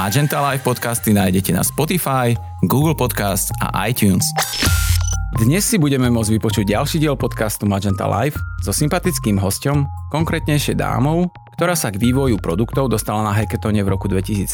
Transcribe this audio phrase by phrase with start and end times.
[0.00, 2.32] Magenta Live podcasty nájdete na Spotify,
[2.64, 4.24] Google Podcast a iTunes.
[5.36, 11.28] Dnes si budeme môcť vypočuť ďalší diel podcastu Magenta Live so sympatickým hostom, konkrétnejšie dámou,
[11.60, 14.48] ktorá sa k vývoju produktov dostala na hackathone v roku 2017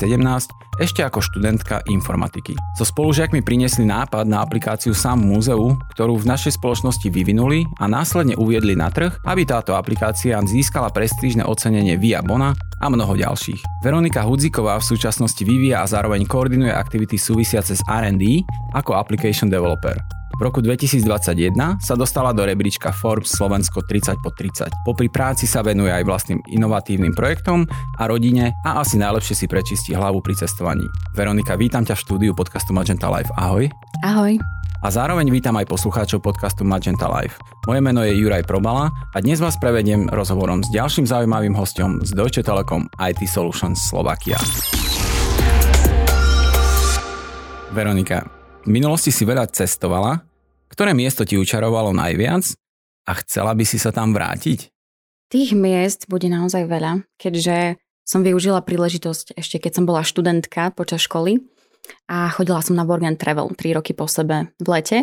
[0.83, 2.59] ešte ako študentka informatiky.
[2.75, 8.35] So spolužiakmi priniesli nápad na aplikáciu Sam múzeu, ktorú v našej spoločnosti vyvinuli a následne
[8.35, 13.83] uviedli na trh, aby táto aplikácia získala prestížne ocenenie Via Bona a mnoho ďalších.
[13.83, 18.45] Veronika Hudziková v súčasnosti vyvíja a zároveň koordinuje aktivity súvisiace s R&D
[18.77, 19.97] ako application developer.
[20.37, 24.69] V roku 2021 sa dostala do rebríčka Forbes Slovensko 30 po 30.
[24.85, 27.65] Popri práci sa venuje aj vlastným inovatívnym projektom
[27.97, 30.85] a rodine a asi najlepšie si prečistí hlavu pri cestovaní.
[31.17, 33.33] Veronika, vítam ťa v štúdiu podcastu Magenta Live.
[33.41, 33.73] Ahoj.
[34.05, 34.37] Ahoj.
[34.87, 37.35] A zároveň vítam aj poslucháčov podcastu Magenta Live.
[37.67, 42.15] Moje meno je Juraj Probala a dnes vás prevediem rozhovorom s ďalším zaujímavým hostom z
[42.15, 44.39] Deutsche Telekom IT Solutions Slovakia.
[47.75, 48.31] Veronika,
[48.63, 50.23] v minulosti si veľa cestovala.
[50.71, 52.47] Ktoré miesto ti učarovalo najviac
[53.11, 54.71] a chcela by si sa tam vrátiť?
[55.35, 57.75] Tých miest bude naozaj veľa, keďže
[58.07, 61.43] som využila príležitosť ešte keď som bola študentka počas školy
[62.07, 64.99] a chodila som na work and travel 3 roky po sebe v lete.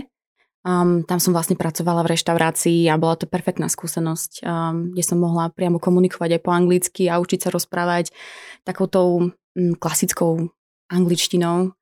[0.63, 5.19] Um, tam som vlastne pracovala v reštaurácii a bola to perfektná skúsenosť, um, kde som
[5.19, 8.15] mohla priamo komunikovať aj po anglicky a učiť sa rozprávať
[8.63, 10.47] takoutou um, klasickou
[10.87, 11.75] angličtinou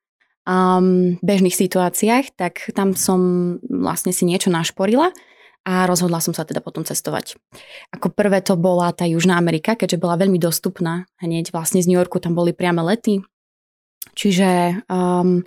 [0.50, 3.22] um, bežných situáciách, tak tam som
[3.70, 5.14] vlastne si niečo našporila
[5.62, 7.38] a rozhodla som sa teda potom cestovať.
[7.94, 11.06] Ako prvé to bola tá Južná Amerika, keďže bola veľmi dostupná.
[11.22, 13.22] Hneď vlastne z New Yorku tam boli priame lety.
[14.12, 15.46] Čiže um,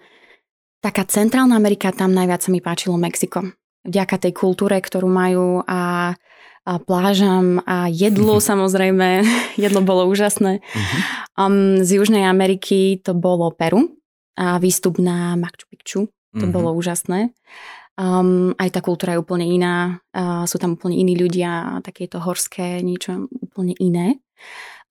[0.81, 3.45] taká Centrálna Amerika, tam najviac sa mi páčilo Mexiko.
[3.85, 6.15] Vďaka tej kultúre, ktorú majú a,
[6.65, 9.25] a plážam a jedlu samozrejme.
[9.65, 10.61] Jedlo bolo úžasné.
[10.61, 11.01] Uh-huh.
[11.39, 14.01] Um, z Južnej Ameriky to bolo Peru
[14.35, 16.03] a výstup na Machu Picchu.
[16.35, 16.51] To mm-hmm.
[16.51, 17.31] bolo úžasné.
[17.95, 22.83] Um, aj tá kultúra je úplne iná, uh, sú tam úplne iní ľudia, takéto horské,
[22.83, 24.19] niečo úplne iné.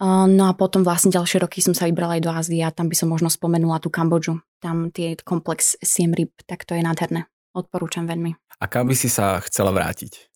[0.01, 2.89] Uh, no a potom vlastne ďalšie roky som sa vybrala aj do Ázie a tam
[2.89, 4.41] by som možno spomenula tú Kambodžu.
[4.59, 7.29] Tam tie komplex Siem Reap, tak to je nádherné.
[7.53, 8.33] Odporúčam veľmi.
[8.59, 10.33] A kam by si sa chcela vrátiť?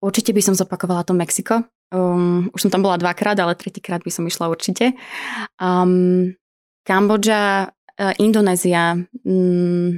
[0.00, 1.68] Určite by som zopakovala to Mexiko.
[1.90, 4.96] Um, už som tam bola dvakrát, ale tretíkrát by som išla určite.
[5.58, 6.34] Um,
[6.82, 8.96] Kambodža E, Indonézia,
[9.28, 9.90] mm,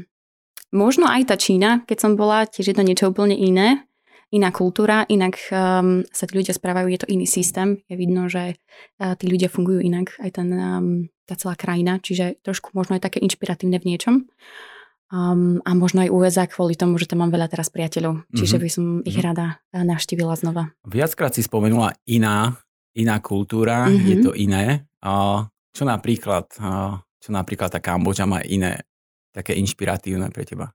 [0.75, 3.87] možno aj tá Čína, keď som bola, tiež je to niečo úplne iné,
[4.33, 8.57] iná kultúra, inak um, sa tí ľudia správajú, je to iný systém, je vidno, že
[8.57, 10.87] uh, tí ľudia fungujú inak, aj ten, um,
[11.29, 14.15] tá celá krajina, čiže trošku možno aj také inšpiratívne v niečom.
[15.13, 18.65] Um, a možno aj USA kvôli tomu, že tam mám veľa teraz priateľov, čiže mm-hmm.
[18.65, 19.29] by som ich mm-hmm.
[19.29, 20.73] rada e, navštívila znova.
[20.89, 22.57] Viackrát si spomenula iná,
[22.97, 24.09] iná kultúra, mm-hmm.
[24.09, 24.89] je to iné.
[25.05, 25.45] Uh,
[25.77, 28.83] čo napríklad uh, čo napríklad tá Kambodža má iné,
[29.31, 30.75] také inšpiratívne pre teba?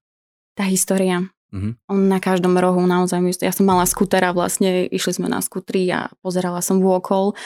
[0.55, 1.27] Tá história.
[1.47, 1.79] Uh-huh.
[1.87, 6.11] On na každom rohu naozaj, ja som mala skutera vlastne, išli sme na skutri a
[6.19, 7.39] pozerala som vôkol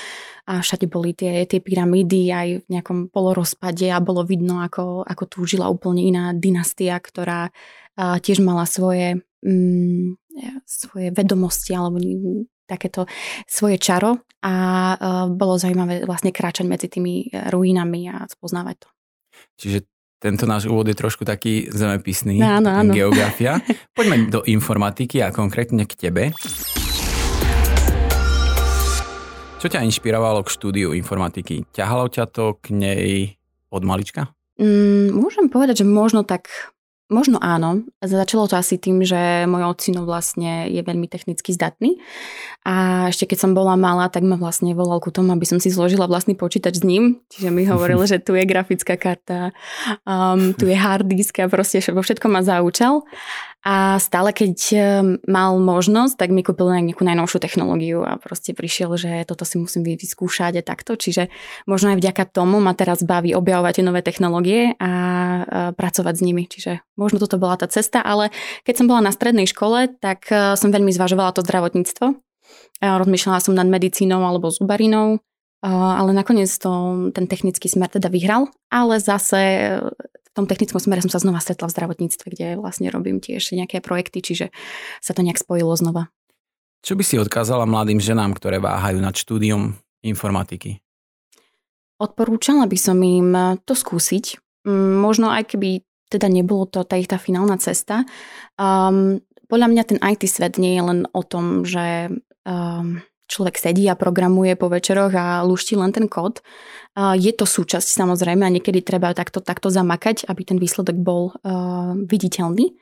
[0.49, 5.23] a všade boli tie, tie pyramídy aj v nejakom polorozpade a bolo vidno, ako, ako
[5.29, 7.53] tu žila úplne iná dynastia, ktorá
[7.93, 10.17] a, tiež mala svoje, mm,
[10.65, 12.01] svoje vedomosti alebo
[12.65, 13.05] takéto
[13.45, 14.53] svoje čaro a
[14.95, 18.89] uh, bolo zaujímavé vlastne kráčať medzi tými ruinami a spoznávať to.
[19.59, 19.77] Čiže
[20.21, 22.93] tento náš úvod je trošku taký zemepisný, áno, áno.
[22.93, 23.57] geografia.
[23.97, 26.23] Poďme do informatiky a konkrétne k tebe.
[29.57, 31.65] Čo ťa inšpirovalo k štúdiu informatiky?
[31.73, 33.05] Ťahalo ťa to k nej
[33.73, 34.29] od malička?
[34.61, 36.53] Mm, môžem povedať, že možno tak
[37.11, 37.83] Možno áno.
[37.99, 41.99] Začalo to asi tým, že môj ocino vlastne je veľmi technicky zdatný.
[42.63, 45.67] A ešte keď som bola malá, tak ma vlastne volal ku tomu, aby som si
[45.67, 47.19] zložila vlastný počítač s ním.
[47.27, 49.51] Čiže mi hovoril, že tu je grafická karta,
[50.07, 53.03] um, tu je hard disk a proste vo všetko ma zaučal.
[53.61, 54.77] A stále, keď e,
[55.29, 59.85] mal možnosť, tak mi kúpil nejakú najnovšiu technológiu a proste prišiel, že toto si musím
[59.85, 60.97] vyskúšať a takto.
[60.97, 61.29] Čiže
[61.69, 65.41] možno aj vďaka tomu ma teraz baví objavovať nové technológie a e,
[65.77, 66.49] pracovať s nimi.
[66.49, 68.33] Čiže možno toto bola tá cesta, ale
[68.65, 72.17] keď som bola na strednej škole, tak e, som veľmi zvažovala to zdravotníctvo.
[72.81, 75.21] Rozmýšľala som nad medicínou alebo zubarinou,
[75.61, 79.77] ale nakoniec to, ten technický smer teda vyhral, ale zase
[80.31, 83.83] v tom technickom smere som sa znova stretla v zdravotníctve, kde vlastne robím tiež nejaké
[83.83, 84.45] projekty, čiže
[85.03, 86.07] sa to nejak spojilo znova.
[86.81, 90.79] Čo by si odkázala mladým ženám, ktoré váhajú nad štúdium informatiky?
[92.01, 94.41] Odporúčala by som im to skúsiť.
[94.65, 98.07] Mm, možno aj keby teda nebolo to tá ich tá finálna cesta.
[98.57, 102.09] Um, podľa mňa ten IT svet nie je len o tom, že
[102.47, 106.43] um, človek sedí a programuje po večeroch a luští len ten kód.
[106.99, 111.95] Je to súčasť samozrejme a niekedy treba takto, takto zamakať, aby ten výsledok bol uh,
[111.95, 112.75] viditeľný.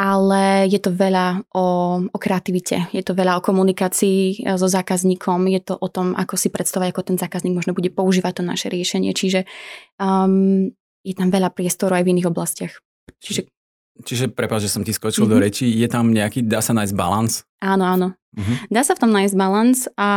[0.00, 1.66] Ale je to veľa o,
[2.08, 6.34] o kreativite, je to veľa o komunikácii e, so zákazníkom, je to o tom, ako
[6.34, 9.14] si predstavať, ako ten zákazník možno bude používať to naše riešenie.
[9.14, 9.46] Čiže
[10.02, 10.66] um,
[11.06, 12.74] je tam veľa priestoru aj v iných oblastiach.
[13.22, 13.53] Čiže
[14.02, 15.38] Čiže, prepáč, že som ti skočil mm-hmm.
[15.38, 17.46] do reči, je tam nejaký, dá sa nájsť balans?
[17.62, 18.08] Áno, áno.
[18.34, 18.74] Mm-hmm.
[18.74, 20.10] Dá sa v tom nájsť balans a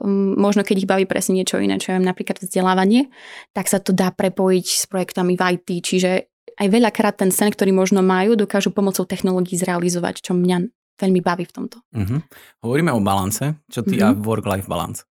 [0.00, 3.12] um, možno keď ich baví presne niečo iné, čo je napríklad vzdelávanie,
[3.52, 6.10] tak sa to dá prepojiť s projektami v IT, čiže
[6.56, 11.44] aj veľakrát ten sen, ktorý možno majú, dokážu pomocou technológií zrealizovať, čo mňa veľmi baví
[11.48, 11.76] v tomto.
[11.96, 12.20] Mm-hmm.
[12.64, 13.40] Hovoríme o balance.
[13.68, 14.16] Čo ty mm-hmm.
[14.16, 15.08] a work-life balance?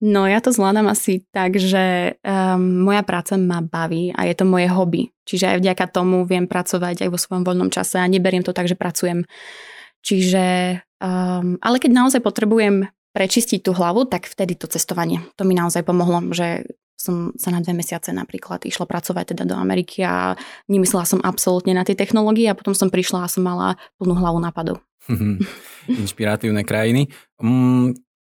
[0.00, 4.48] No ja to zvládam asi tak, že um, moja práca ma baví a je to
[4.48, 5.12] moje hobby.
[5.28, 8.64] Čiže aj vďaka tomu viem pracovať aj vo svojom voľnom čase a neberiem to tak,
[8.64, 9.28] že pracujem.
[10.00, 15.20] Čiže, um, ale keď naozaj potrebujem prečistiť tú hlavu, tak vtedy to cestovanie.
[15.36, 16.64] To mi naozaj pomohlo, že
[16.96, 20.36] som sa na dve mesiace napríklad išla pracovať teda do Ameriky a
[20.68, 24.36] nemyslela som absolútne na tie technológie a potom som prišla a som mala plnú hlavu
[24.40, 24.84] nápadov.
[25.88, 27.08] Inšpiratívne krajiny.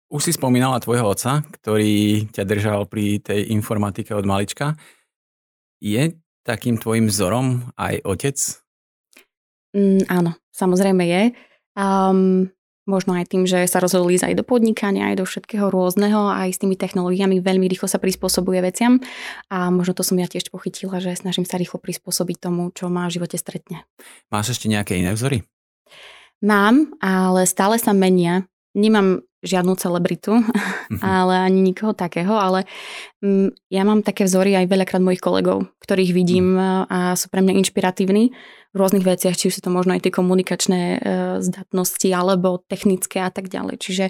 [0.09, 4.73] Už si spomínala tvojho otca, ktorý ťa držal pri tej informatike od malička.
[5.85, 6.17] Je
[6.49, 8.37] takým tvojim vzorom aj otec?
[9.77, 11.23] Mm, áno, samozrejme je.
[11.77, 12.49] Um,
[12.89, 16.57] možno aj tým, že sa rozhodol ísť aj do podnikania, aj do všetkého rôzneho, aj
[16.57, 18.97] s tými technológiami veľmi rýchlo sa prispôsobuje veciam.
[19.53, 23.05] A možno to som ja tiež pochytila, že snažím sa rýchlo prispôsobiť tomu, čo ma
[23.13, 23.85] v živote stretne.
[24.33, 25.45] Máš ešte nejaké iné vzory?
[26.41, 28.49] Mám, ale stále sa menia.
[28.73, 30.99] Nemám žiadnu celebritu, mm-hmm.
[31.03, 32.67] ale ani nikoho takého, ale
[33.23, 36.91] mm, ja mám také vzory aj veľakrát mojich kolegov, ktorých vidím mm.
[36.91, 38.35] a sú pre mňa inšpiratívni
[38.69, 40.99] v rôznych veciach, či už sú to možno aj tie komunikačné e,
[41.41, 43.81] zdatnosti alebo technické a tak ďalej.
[43.81, 44.05] Čiže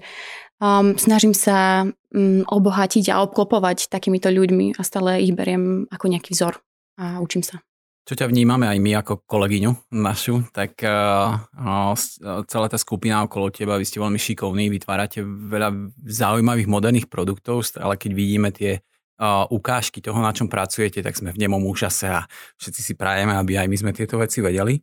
[0.59, 6.35] um, snažím sa um, obohatiť a obklopovať takýmito ľuďmi a stále ich beriem ako nejaký
[6.35, 6.59] vzor
[6.99, 7.63] a učím sa
[8.09, 11.93] čo ťa vnímame aj my ako kolegyňu našu, tak uh, uh,
[12.49, 18.01] celá tá skupina okolo teba, vy ste veľmi šikovní, vytvárate veľa zaujímavých moderných produktov, ale
[18.01, 22.25] keď vidíme tie uh, ukážky toho, na čom pracujete, tak sme v nemom úžase a
[22.57, 24.81] všetci si prajeme, aby aj my sme tieto veci vedeli.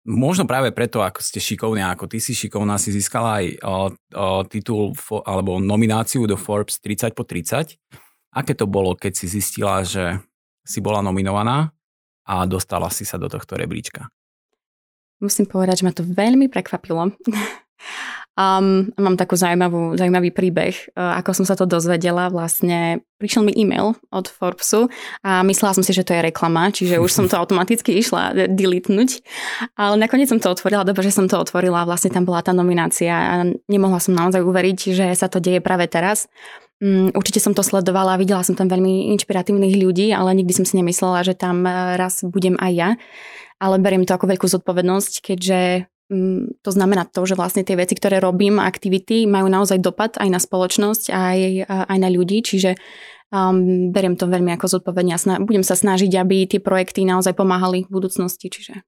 [0.00, 3.60] Možno práve preto, ako ste šikovní, ako ty si šikovná, si získala aj
[4.48, 4.96] titul
[5.28, 7.76] alebo nomináciu do Forbes 30 po 30.
[8.32, 10.24] Aké to bolo, keď si zistila, že
[10.64, 11.72] si bola nominovaná
[12.28, 14.08] a dostala si sa do tohto rebríčka?
[15.20, 17.12] Musím povedať, že ma to veľmi prekvapilo.
[18.40, 22.32] Um, mám takú zaujímavú, zaujímavý príbeh, uh, ako som sa to dozvedela.
[22.32, 24.88] Vlastne prišiel mi e-mail od Forbesu
[25.20, 29.20] a myslela som si, že to je reklama, čiže už som to automaticky išla deletnúť.
[29.76, 31.84] Ale nakoniec som to otvorila, dobre, že som to otvorila.
[31.84, 33.34] Vlastne tam bola tá nominácia a
[33.68, 36.30] nemohla som naozaj uveriť, že sa to deje práve teraz.
[36.80, 40.80] Um, určite som to sledovala videla som tam veľmi inšpiratívnych ľudí, ale nikdy som si
[40.80, 42.90] nemyslela, že tam uh, raz budem aj ja.
[43.60, 47.94] Ale beriem to ako veľkú zodpovednosť, keďže Mm, to znamená to, že vlastne tie veci,
[47.94, 51.38] ktoré robím, aktivity, majú naozaj dopad aj na spoločnosť, aj,
[51.70, 52.74] aj na ľudí, čiže
[53.30, 57.38] um, beriem to veľmi ako zodpovedne a sna- budem sa snažiť, aby tie projekty naozaj
[57.38, 58.50] pomáhali v budúcnosti.
[58.50, 58.82] Čiže.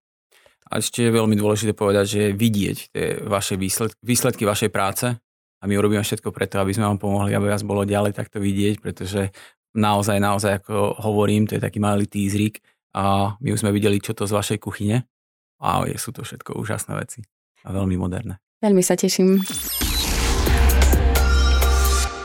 [0.67, 5.15] A ešte je veľmi dôležité povedať, že vidieť tie vaše výsledky, výsledky vašej práce
[5.63, 8.83] a my urobíme všetko preto, aby sme vám pomohli, aby vás bolo ďalej takto vidieť,
[8.83, 9.31] pretože
[9.79, 12.59] naozaj, naozaj, ako hovorím, to je taký malý teaserik
[12.99, 15.07] a my už sme videli, čo to z vašej kuchyne
[15.63, 17.23] a sú to všetko úžasné veci
[17.63, 18.43] a veľmi moderné.
[18.59, 19.39] Veľmi sa teším.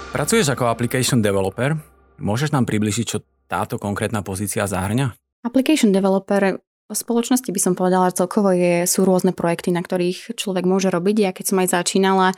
[0.10, 1.78] Pracuješ ako application developer.
[2.18, 5.14] Môžeš nám približiť, čo táto konkrétna pozícia zahrňa?
[5.46, 10.40] Application developer v spoločnosti by som povedala, že celkovo je, sú rôzne projekty, na ktorých
[10.40, 11.16] človek môže robiť.
[11.20, 12.32] Ja keď som aj začínala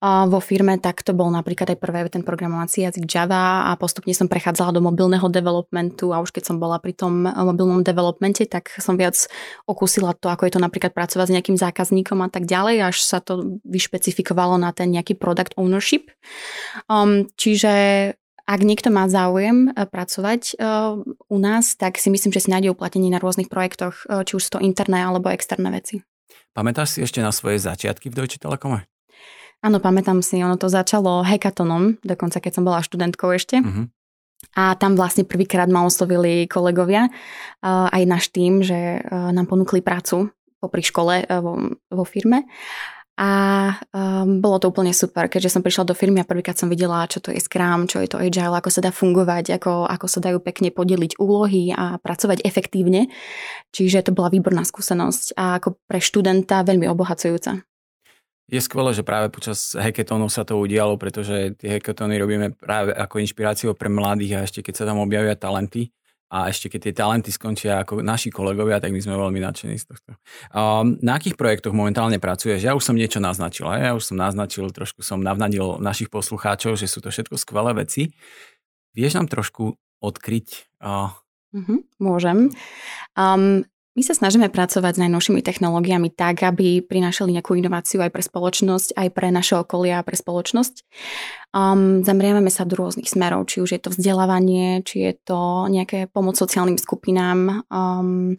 [0.00, 4.30] vo firme, tak to bol napríklad aj prvé ten programovací jazyk Java a postupne som
[4.30, 8.94] prechádzala do mobilného developmentu a už keď som bola pri tom mobilnom developmente, tak som
[8.94, 9.18] viac
[9.66, 13.18] okúsila to, ako je to napríklad pracovať s nejakým zákazníkom a tak ďalej, až sa
[13.18, 16.14] to vyšpecifikovalo na ten nejaký product ownership.
[16.86, 18.14] Um, čiže
[18.48, 22.72] ak niekto má záujem e, pracovať uh, u nás, tak si myslím, že si nájde
[22.72, 26.00] uplatnenie na rôznych projektoch, uh, či už sú to interné alebo externé veci.
[26.56, 28.88] Pamätáš si ešte na svoje začiatky v Deutsche Telekome?
[29.60, 33.60] Áno, pamätám si, ono to začalo hackathonom, dokonca keď som bola študentkou ešte.
[33.60, 33.90] Uh-huh.
[34.54, 37.10] A tam vlastne prvýkrát ma oslovili kolegovia,
[37.66, 40.30] aj náš tým, že nám ponúkli prácu
[40.62, 42.46] popri škole vo, vo firme.
[43.18, 43.30] A
[44.28, 47.32] bolo to úplne super, keďže som prišla do firmy a prvýkrát som videla, čo to
[47.32, 50.68] je Scrum, čo je to Agile, ako sa dá fungovať, ako, ako sa dajú pekne
[50.68, 53.08] podeliť úlohy a pracovať efektívne.
[53.72, 57.64] Čiže to bola výborná skúsenosť a ako pre študenta veľmi obohacujúca.
[58.48, 63.20] Je skvelé, že práve počas hackathonu sa to udialo, pretože tie hackathony robíme práve ako
[63.20, 65.92] inšpiráciu pre mladých a ešte keď sa tam objavia talenty
[66.28, 69.88] a ešte keď tie talenty skončia ako naši kolegovia, tak my sme veľmi nadšení z
[69.88, 70.12] tohto.
[70.52, 72.60] Um, na akých projektoch momentálne pracuješ?
[72.60, 76.84] Ja už som niečo naznačil, ja už som naznačil, trošku som navnadil našich poslucháčov, že
[76.84, 78.12] sú to všetko skvelé veci.
[78.92, 79.72] Vieš nám trošku
[80.04, 80.78] odkryť?
[80.84, 81.16] Uh...
[81.56, 82.52] Mm-hmm, môžem.
[83.16, 83.64] Um,
[83.98, 88.94] my sa snažíme pracovať s najnovšími technológiami tak, aby prinášali nejakú inováciu aj pre spoločnosť,
[88.94, 90.86] aj pre naše okolia a pre spoločnosť.
[91.50, 96.06] Um, zameriavame sa do rôznych smerov, či už je to vzdelávanie, či je to nejaké
[96.06, 97.66] pomoc sociálnym skupinám.
[97.74, 98.38] Um,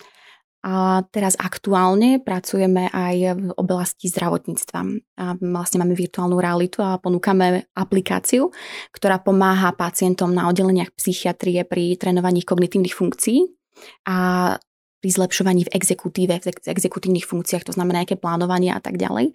[0.63, 4.79] a teraz aktuálne pracujeme aj v oblasti zdravotníctva.
[5.19, 8.51] A vlastne máme virtuálnu realitu a ponúkame aplikáciu,
[8.95, 13.59] ktorá pomáha pacientom na oddeleniach psychiatrie pri trénovaní kognitívnych funkcií
[14.07, 14.55] a
[14.99, 19.31] pri zlepšovaní v exekutíve, v exekutívnych funkciách, to znamená nejaké plánovanie a tak ďalej.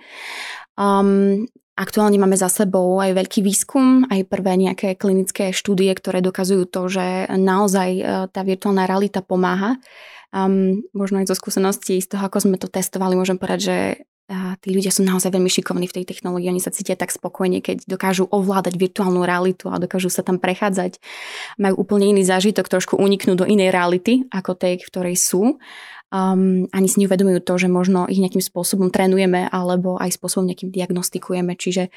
[0.76, 6.70] Um, aktuálne máme za sebou aj veľký výskum, aj prvé nejaké klinické štúdie, ktoré dokazujú
[6.70, 9.80] to, že naozaj e, tá virtuálna realita pomáha.
[10.34, 13.76] Um, možno aj zo skúseností z toho, ako sme to testovali, môžem povedať, že
[14.24, 17.60] a tí ľudia sú naozaj veľmi šikovní v tej technológii, oni sa cítia tak spokojne,
[17.60, 20.96] keď dokážu ovládať virtuálnu realitu a dokážu sa tam prechádzať.
[21.60, 25.60] Majú úplne iný zážitok, trošku uniknúť do inej reality, ako tej, v ktorej sú.
[26.14, 30.72] Um, ani si neuvedomujú to, že možno ich nejakým spôsobom trénujeme alebo aj spôsobom nejakým
[30.72, 31.52] diagnostikujeme.
[31.58, 31.90] Čiže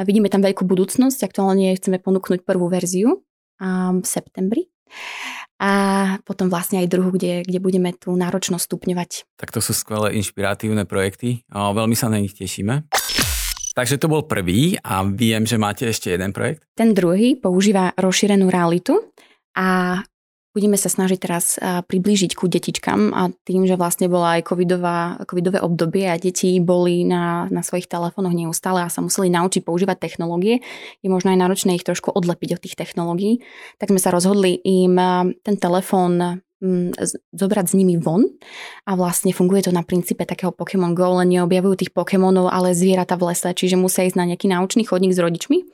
[0.00, 1.26] vidíme tam veľkú budúcnosť.
[1.26, 3.20] Aktuálne chceme ponúknuť prvú verziu
[3.60, 4.72] um, v septembri
[5.58, 5.70] a
[6.26, 9.10] potom vlastne aj druhú, kde, kde budeme tú náročnosť stupňovať.
[9.38, 11.46] Tak to sú skvelé inšpiratívne projekty.
[11.54, 12.90] A veľmi sa na nich tešíme.
[13.74, 16.62] Takže to bol prvý a viem, že máte ešte jeden projekt.
[16.78, 19.10] Ten druhý používa rozšírenú realitu
[19.58, 19.98] a
[20.54, 25.58] Budeme sa snažiť teraz priblížiť ku detičkám a tým, že vlastne bola aj covidová, covidové
[25.58, 30.62] obdobie a deti boli na, na svojich telefónoch neustále a sa museli naučiť používať technológie,
[31.02, 33.42] je možno aj náročné ich trošku odlepiť od tých technológií,
[33.82, 34.94] tak sme sa rozhodli im
[35.42, 36.38] ten telefón
[37.34, 38.24] zobrať s nimi von
[38.86, 43.18] a vlastne funguje to na princípe takého Pokémon Go, len neobjavujú tých Pokémonov, ale zvieratá
[43.18, 45.66] v lese, čiže musia ísť na nejaký naučný chodník s rodičmi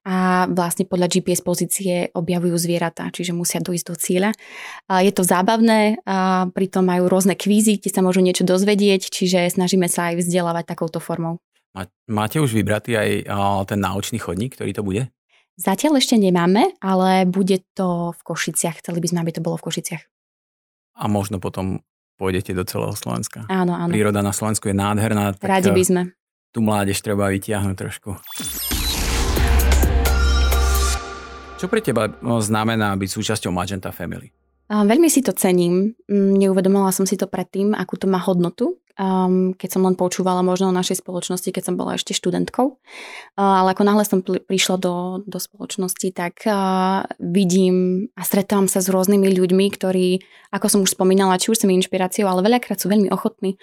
[0.00, 4.30] a vlastne podľa GPS pozície objavujú zvieratá, čiže musia dojsť do cieľa.
[4.88, 9.92] Je to zábavné, a pritom majú rôzne kvízy, kde sa môžu niečo dozvedieť, čiže snažíme
[9.92, 11.36] sa aj vzdelávať takouto formou.
[12.10, 13.10] Máte už vybratý aj
[13.68, 15.12] ten náučný chodník, ktorý to bude?
[15.60, 18.80] Zatiaľ ešte nemáme, ale bude to v Košiciach.
[18.80, 20.02] Chceli by sme, aby to bolo v Košiciach.
[20.96, 21.84] A možno potom
[22.16, 23.44] pôjdete do celého Slovenska.
[23.52, 23.92] Áno, áno.
[23.92, 25.36] Príroda na Slovensku je nádherná.
[25.36, 26.02] Radi by sme.
[26.50, 28.10] Tu mládež treba vytiahnuť trošku.
[31.60, 32.08] Čo pre teba
[32.40, 34.32] znamená byť súčasťou Magenta Family?
[34.72, 35.92] Veľmi si to cením.
[36.08, 38.80] Mm, neuvedomila som si to predtým, akú to má hodnotu
[39.56, 42.76] keď som len počúvala možno o našej spoločnosti, keď som bola ešte študentkou.
[43.38, 46.44] Ale ako náhle som prišla do, do spoločnosti, tak
[47.16, 50.20] vidím a stretávam sa s rôznymi ľuďmi, ktorí,
[50.52, 53.56] ako som už spomínala, či už som inšpiráciou, ale veľakrát sú veľmi ochotní.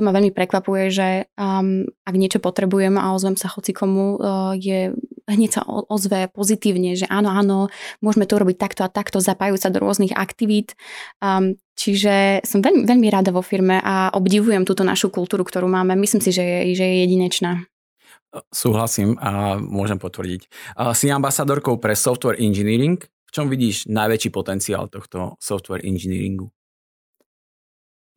[0.00, 4.96] To ma veľmi prekvapuje, že ak niečo potrebujem a ozvem sa hoci komu, uh, je
[5.28, 7.68] hneď sa ozve pozitívne, že áno, áno,
[8.00, 10.74] môžeme to robiť takto a takto, zapájajú sa do rôznych aktivít.
[11.20, 15.94] Um, Čiže som veľmi, veľmi rada vo firme a obdivujem túto našu kultúru, ktorú máme.
[15.94, 17.70] Myslím si, že je, že je jedinečná.
[18.50, 20.50] Súhlasím a môžem potvrdiť.
[20.98, 22.98] Si ambasadorkou pre software engineering.
[22.98, 26.50] V čom vidíš najväčší potenciál tohto software engineeringu?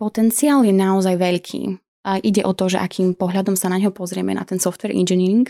[0.01, 1.61] Potenciál je naozaj veľký.
[2.01, 5.45] A ide o to, že akým pohľadom sa na ňo pozrieme, na ten software engineering.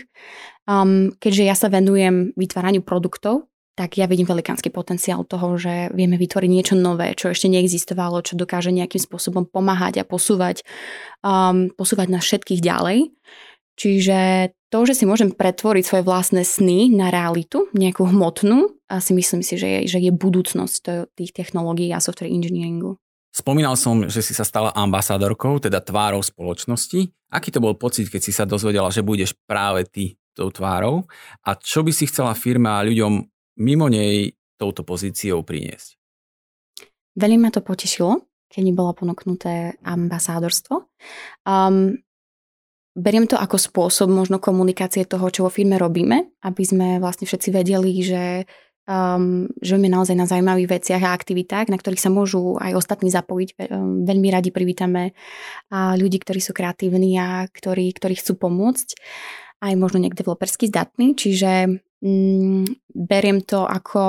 [0.68, 6.20] Um, keďže ja sa venujem vytváraniu produktov, tak ja vidím velikánsky potenciál toho, že vieme
[6.20, 10.60] vytvoriť niečo nové, čo ešte neexistovalo, čo dokáže nejakým spôsobom pomáhať a posúvať,
[11.24, 13.16] um, posúvať nás všetkých ďalej.
[13.80, 19.16] Čiže to, že si môžem pretvoriť svoje vlastné sny na realitu, nejakú hmotnú, a si
[19.16, 23.00] myslím si, že je, že je budúcnosť tých technológií a software engineeringu.
[23.32, 27.08] Spomínal som, že si sa stala ambasádorkou, teda tvárou spoločnosti.
[27.32, 31.08] Aký to bol pocit, keď si sa dozvedela, že budeš práve ty tou tvárou?
[31.40, 33.24] A čo by si chcela firma a ľuďom
[33.64, 35.96] mimo nej touto pozíciou priniesť?
[37.16, 38.20] Veľmi ma to potešilo,
[38.52, 40.92] keď mi bolo ponúknuté ambasádorstvo.
[41.48, 42.04] Um,
[42.92, 47.48] beriem to ako spôsob možno komunikácie toho, čo vo firme robíme, aby sme vlastne všetci
[47.48, 48.44] vedeli, že
[48.86, 53.48] um, žijeme naozaj na zaujímavých veciach a aktivitách, na ktorých sa môžu aj ostatní zapojiť.
[53.68, 55.14] Um, veľmi radi privítame
[55.72, 58.98] ľudí, ktorí sú kreatívni a ktorí, ktorí chcú pomôcť
[59.62, 64.04] aj možno niekde developersky zdatní, čiže mm, beriem to ako,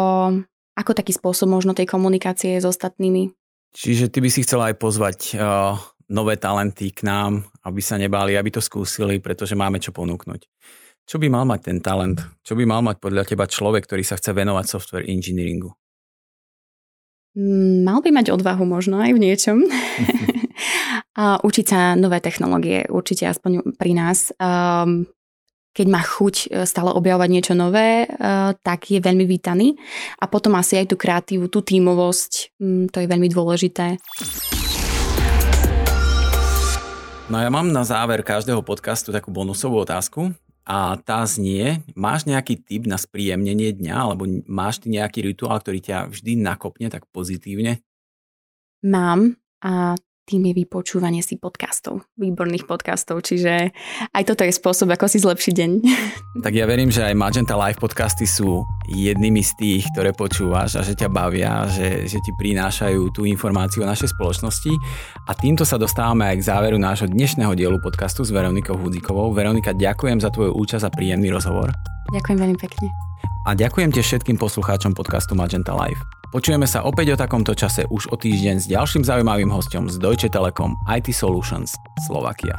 [0.73, 3.29] ako taký spôsob možno tej komunikácie s ostatnými.
[3.73, 5.77] Čiže ty by si chcela aj pozvať uh,
[6.09, 10.45] nové talenty k nám, aby sa nebáli, aby to skúsili, pretože máme čo ponúknuť.
[11.03, 12.23] Čo by mal mať ten talent?
[12.47, 15.75] Čo by mal mať podľa teba človek, ktorý sa chce venovať software engineeringu?
[17.35, 19.57] Mm, mal by mať odvahu možno aj v niečom.
[21.19, 24.31] a učiť sa nové technológie, určite aspoň pri nás.
[24.39, 25.03] Um,
[25.73, 29.73] keď má chuť e, stále objavovať niečo nové, uh, tak je veľmi vítaný.
[30.21, 33.97] A potom asi aj tú kreatívu, tú tímovosť, um, to je veľmi dôležité.
[37.33, 42.63] No ja mám na záver každého podcastu takú bonusovú otázku a tá znie, máš nejaký
[42.63, 47.83] tip na spríjemnenie dňa alebo máš ty nejaký rituál, ktorý ťa vždy nakopne tak pozitívne?
[48.83, 53.75] Mám a tým je vypočúvanie si podcastov, výborných podcastov, čiže
[54.15, 55.71] aj toto je spôsob, ako si zlepšiť deň.
[56.33, 60.81] Tak ja verím, že aj Magenta Live podcasty sú jednými z tých, ktoré počúvaš a
[60.81, 64.73] že ťa bavia, že, že ti prinášajú tú informáciu o našej spoločnosti.
[65.29, 69.29] A týmto sa dostávame aj k záveru nášho dnešného dielu podcastu s Veronikou Hudzikovou.
[69.29, 71.69] Veronika, ďakujem za tvoju účasť a príjemný rozhovor.
[72.09, 72.89] Ďakujem veľmi pekne.
[73.43, 75.99] A ďakujem tiež všetkým poslucháčom podcastu Magenta Live.
[76.31, 80.31] Počujeme sa opäť o takomto čase už o týždeň s ďalším zaujímavým hostom z Deutsche
[80.31, 81.75] Telekom IT Solutions
[82.07, 82.55] Slovakia.